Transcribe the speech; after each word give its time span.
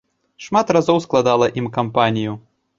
Шмат 0.45 0.73
разоў 0.77 0.97
складала 1.05 1.53
ім 1.63 1.71
кампанію. 1.79 2.37